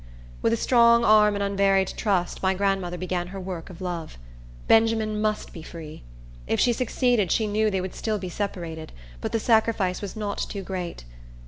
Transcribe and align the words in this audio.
With 0.41 0.51
a 0.51 0.57
strong 0.57 1.05
arm 1.05 1.35
and 1.35 1.43
unvaried 1.43 1.93
trust, 1.95 2.41
my 2.41 2.55
grandmother 2.55 2.97
began 2.97 3.27
her 3.27 3.39
work 3.39 3.69
of 3.69 3.81
love. 3.81 4.17
Benjamin 4.67 5.21
must 5.21 5.53
be 5.53 5.61
free. 5.61 6.01
If 6.47 6.59
she 6.59 6.73
succeeded, 6.73 7.31
she 7.31 7.45
knew 7.45 7.69
they 7.69 7.81
would 7.81 7.93
still 7.93 8.17
be 8.17 8.27
separated; 8.27 8.91
but 9.21 9.31
the 9.31 9.39
sacrifice 9.39 10.01
was 10.01 10.15
not 10.15 10.39
too 10.39 10.63
great. 10.63 11.03